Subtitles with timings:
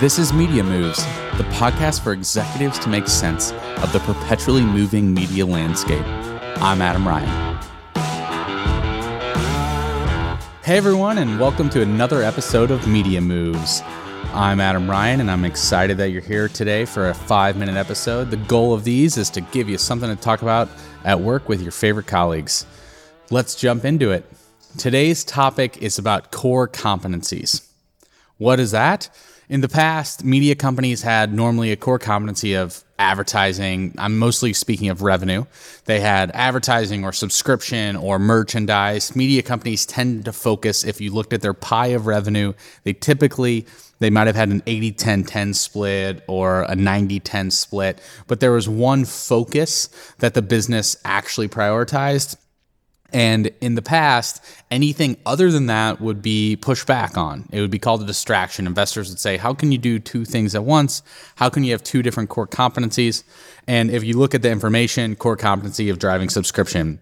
[0.00, 0.98] This is Media Moves,
[1.38, 3.50] the podcast for executives to make sense
[3.82, 6.04] of the perpetually moving media landscape.
[6.06, 7.58] I'm Adam Ryan.
[10.62, 13.82] Hey everyone, and welcome to another episode of Media Moves.
[14.32, 18.30] I'm Adam Ryan, and I'm excited that you're here today for a five minute episode.
[18.30, 20.68] The goal of these is to give you something to talk about
[21.04, 22.66] at work with your favorite colleagues.
[23.32, 24.24] Let's jump into it.
[24.76, 27.68] Today's topic is about core competencies.
[28.36, 29.08] What is that?
[29.48, 33.94] In the past, media companies had normally a core competency of advertising.
[33.96, 35.46] I'm mostly speaking of revenue.
[35.86, 39.16] They had advertising or subscription or merchandise.
[39.16, 42.52] Media companies tend to focus, if you looked at their pie of revenue,
[42.84, 43.66] they typically
[44.00, 48.40] they might have had an 80 10 10 split or a 90 10 split, but
[48.40, 49.88] there was one focus
[50.18, 52.36] that the business actually prioritized
[53.12, 57.48] and in the past, anything other than that would be pushed back on.
[57.52, 58.66] It would be called a distraction.
[58.66, 61.02] Investors would say, How can you do two things at once?
[61.36, 63.24] How can you have two different core competencies?
[63.66, 67.00] And if you look at the information, core competency of driving subscription,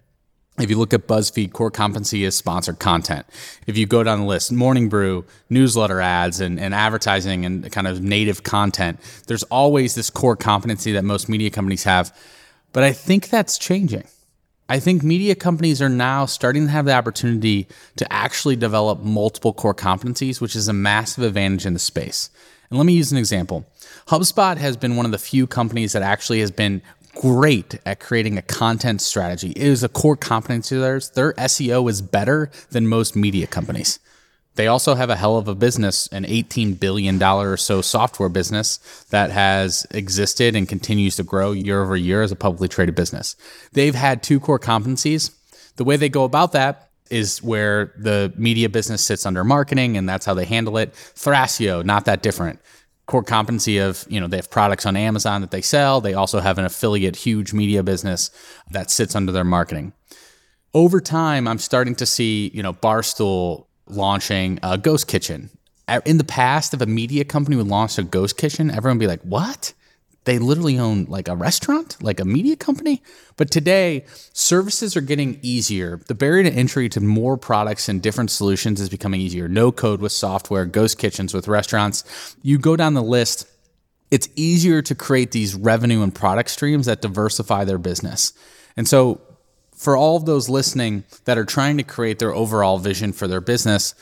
[0.59, 3.27] if you look at BuzzFeed, core competency is sponsored content.
[3.67, 7.85] If you go down the list, Morning Brew, newsletter ads, and, and advertising and kind
[7.85, 12.15] of native content, there's always this core competency that most media companies have.
[12.73, 14.05] But I think that's changing.
[14.69, 19.53] I think media companies are now starting to have the opportunity to actually develop multiple
[19.53, 22.29] core competencies, which is a massive advantage in the space.
[22.69, 23.65] And let me use an example.
[24.07, 26.81] HubSpot has been one of the few companies that actually has been
[27.15, 29.51] great at creating a content strategy.
[29.51, 31.11] It is a core competency of theirs.
[31.11, 33.99] Their SEO is better than most media companies.
[34.57, 38.79] They also have a hell of a business, an $18 billion or so software business
[39.11, 43.35] that has existed and continues to grow year over year as a publicly traded business.
[43.73, 45.31] They've had two core competencies.
[45.75, 50.09] The way they go about that is where the media business sits under marketing, and
[50.09, 50.91] that's how they handle it.
[50.93, 52.59] Thrasio, not that different.
[53.05, 56.01] Core competency of, you know, they have products on Amazon that they sell.
[56.01, 58.31] They also have an affiliate, huge media business
[58.71, 59.93] that sits under their marketing.
[60.73, 65.49] Over time, I'm starting to see, you know, Barstool launching a ghost kitchen.
[66.05, 69.07] In the past, if a media company would launch a ghost kitchen, everyone would be
[69.07, 69.73] like, what?
[70.25, 73.01] They literally own like a restaurant, like a media company.
[73.37, 76.01] But today, services are getting easier.
[76.07, 79.47] The barrier to entry to more products and different solutions is becoming easier.
[79.47, 82.35] No code with software, ghost kitchens with restaurants.
[82.41, 83.47] You go down the list,
[84.11, 88.33] it's easier to create these revenue and product streams that diversify their business.
[88.75, 89.21] And so
[89.77, 93.39] for all of those listening that are trying to create their overall vision for their
[93.39, 93.93] business,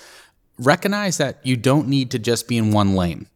[0.58, 3.28] recognize that you don't need to just be in one lane.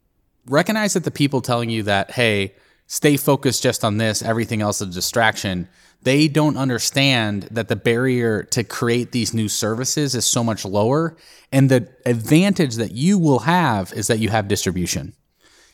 [0.48, 2.56] Recognize that the people telling you that, hey,
[2.88, 5.68] stay focused just on this, everything else is a distraction,
[6.02, 11.18] they don't understand that the barrier to create these new services is so much lower.
[11.52, 15.14] And the advantage that you will have is that you have distribution.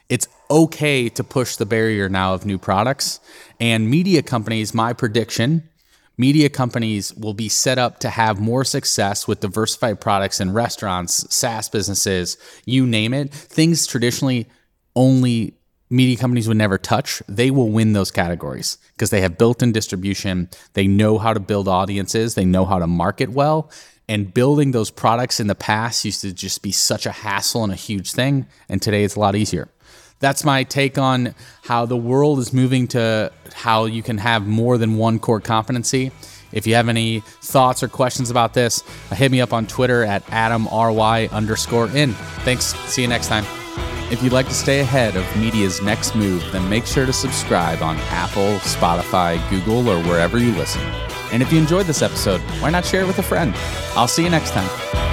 [0.09, 3.19] It's okay to push the barrier now of new products.
[3.59, 5.69] And media companies, my prediction
[6.17, 11.25] media companies will be set up to have more success with diversified products in restaurants,
[11.33, 13.33] SaaS businesses, you name it.
[13.33, 14.47] Things traditionally
[14.95, 15.55] only
[15.89, 19.71] media companies would never touch, they will win those categories because they have built in
[19.71, 20.49] distribution.
[20.73, 23.71] They know how to build audiences, they know how to market well.
[24.07, 27.73] And building those products in the past used to just be such a hassle and
[27.73, 28.45] a huge thing.
[28.69, 29.67] And today it's a lot easier
[30.19, 34.77] that's my take on how the world is moving to how you can have more
[34.77, 36.11] than one core competency.
[36.51, 40.03] If you have any thoughts or questions about this, uh, hit me up on Twitter
[40.03, 42.13] at AdamRY underscore in.
[42.43, 42.73] Thanks.
[42.89, 43.45] See you next time.
[44.11, 47.81] If you'd like to stay ahead of media's next move, then make sure to subscribe
[47.81, 50.81] on Apple, Spotify, Google, or wherever you listen.
[51.31, 53.53] And if you enjoyed this episode, why not share it with a friend?
[53.95, 55.04] I'll see you next time.